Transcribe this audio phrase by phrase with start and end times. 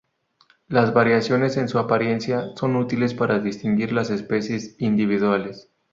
[0.67, 5.69] Las variaciones en su apariencia son útiles para distinguir las especies individuales.